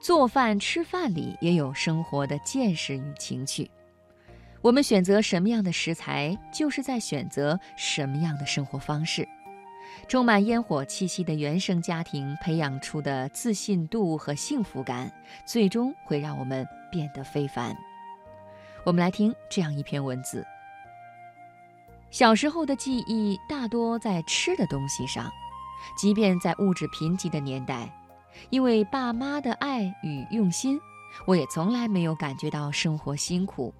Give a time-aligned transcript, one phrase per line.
[0.00, 3.70] 做饭吃饭里也有生活的见识与情趣。
[4.60, 9.28] 我们选择什么样的食材，就是在选择什么样的生活方式。
[10.06, 15.12] 充满烟火气息的原生家庭培养出的自信度和幸福感，
[15.46, 17.76] 最终会让我们变得非凡。
[18.84, 20.46] 我们来听这样一篇文字：
[22.10, 25.30] 小时候的记忆大多在吃的东西上，
[25.96, 27.90] 即便在物质贫瘠的年代，
[28.50, 30.80] 因为爸妈的爱与用心，
[31.26, 33.74] 我也从来没有感觉到生活辛苦。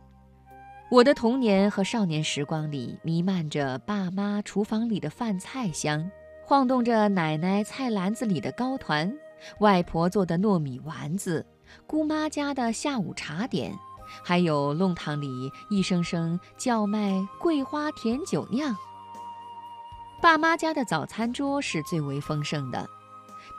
[0.91, 6.11] 我的童年和少年时光里，弥漫着爸妈厨房里的饭菜香，
[6.45, 9.15] 晃动着奶奶菜篮子里的糕团，
[9.61, 11.45] 外婆做的糯米丸子，
[11.87, 13.75] 姑妈家的下午茶点，
[14.25, 18.75] 还有弄堂里一声声叫卖桂花甜酒酿。
[20.23, 22.89] 爸妈家的早餐桌是最为丰盛的，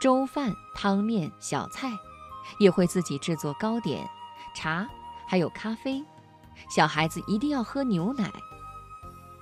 [0.00, 1.90] 粥饭、汤面、小菜，
[2.58, 4.08] 也会自己制作糕点、
[4.54, 4.88] 茶，
[5.28, 6.02] 还有咖啡。
[6.74, 8.30] 小孩子一定要喝牛奶。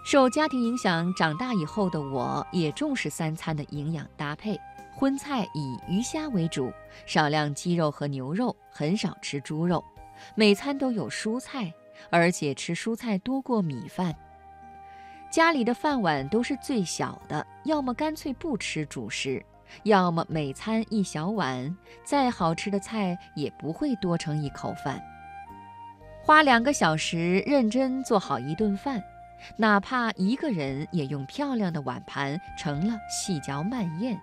[0.04, 4.58] 受家庭影响，长大以后的我也重视三餐的营养搭配。
[4.96, 6.72] 荤菜以鱼虾为主，
[7.06, 9.84] 少量鸡肉和牛肉，很少吃猪肉。
[10.34, 11.72] 每餐都有蔬菜，
[12.10, 14.12] 而且吃蔬菜多过米饭。
[15.30, 19.44] 家里的饭碗都是最小的，要么干脆不吃主食，
[19.84, 21.76] 要么每餐一小碗。
[22.04, 25.02] 再好吃的菜也不会多盛一口饭。
[26.22, 29.02] 花两个小时认真做好一顿饭，
[29.56, 34.20] 哪怕一个人也用漂亮的碗盘成了细嚼慢咽。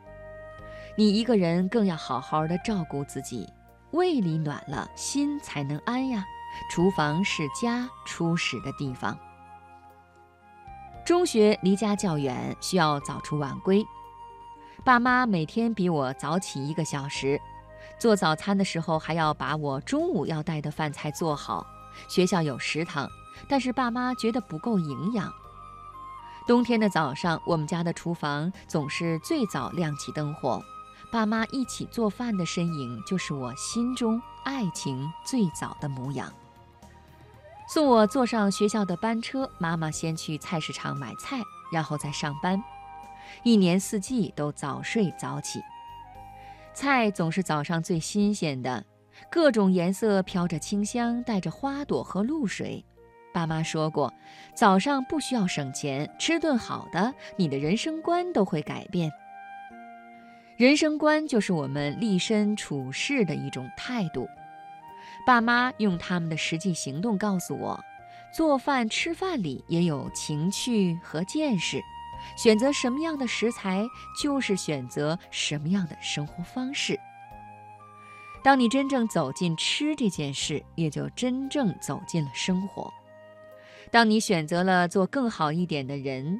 [0.96, 3.48] 你一个人更要好好的照顾自己，
[3.92, 6.24] 胃里暖了，心才能安呀。
[6.72, 9.18] 厨房是家初始的地方。
[11.04, 13.84] 中学离家较远，需要早出晚归，
[14.86, 17.42] 爸妈每天比我早起一个小时，
[17.98, 21.66] 做早餐的时候还要把我中午要带的饭菜做好。
[22.08, 23.10] 学校有食堂，
[23.50, 25.34] 但是爸妈觉得不够营养。
[26.46, 30.64] 冬天的早上，我们家的厨房总是最早亮起灯火，
[31.12, 36.32] 爸妈一起做饭的身影，就是我心中爱情最早的模样。
[37.68, 41.42] 送我坐上学校的班车，妈妈先去菜市场买菜，
[41.72, 42.64] 然后再上班。
[43.44, 45.62] 一年四季都早睡早起，
[46.74, 48.86] 菜总是早上最新鲜的。
[49.32, 52.84] 各种颜色飘着清香，带着花朵和露水。
[53.34, 54.14] 爸妈说过，
[54.54, 59.12] 早上不需要省钱，吃顿好的，你的人生观都会改变。
[60.58, 64.28] 人生观就是我们立身处世的一种态度。
[65.26, 67.80] 爸妈用他们的实际行动告诉我，
[68.34, 71.82] 做饭吃饭里也有情趣和见识。
[72.38, 73.86] 选择什么样的食材，
[74.22, 77.00] 就是选择什么样的生活方式。
[78.44, 82.94] 当你真正走进吃这件事，也就真正走进了生活。
[83.92, 86.40] 当你选择了做更好一点的人，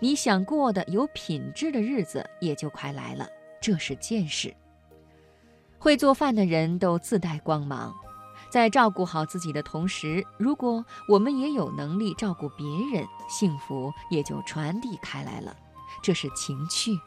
[0.00, 3.28] 你想过的有品质的日子也就快来了。
[3.60, 4.54] 这是见识。
[5.78, 7.94] 会做饭的人都自带光芒，
[8.48, 15.54] 在照顾好自己的同时，如果我们也有能力照顾别人，幸福也就传递开来了。
[16.02, 16.98] 这是情趣。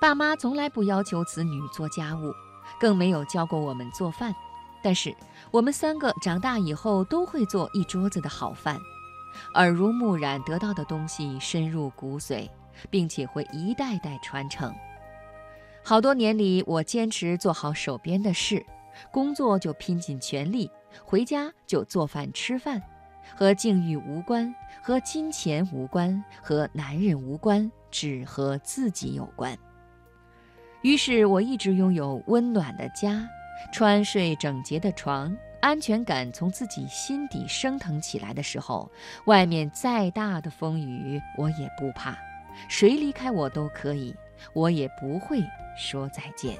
[0.00, 2.32] 爸妈从来不要求子女做家务。
[2.78, 4.34] 更没有教过我们做饭，
[4.82, 5.14] 但是
[5.50, 8.80] 我们三个长大以后都会做一桌子的好饭，
[9.54, 12.48] 耳濡目染得到的东西深入骨髓，
[12.88, 14.72] 并且会一代代传承。
[15.84, 18.64] 好多年里，我坚持做好手边的事，
[19.10, 20.70] 工作就拼尽全力，
[21.04, 22.82] 回家就做饭吃饭，
[23.36, 29.56] 和境遇无关，和金钱无关，和男人无关，只和自己有关。
[30.82, 33.28] 于是我一直拥有温暖的家，
[33.72, 38.90] 穿睡整洁的床，安全感从自己心底升腾起来的时候，
[39.26, 42.18] 外面再大的风雨我也不怕，
[42.68, 44.12] 谁离开我都可以，
[44.52, 45.40] 我也不会
[45.76, 46.56] 说再见。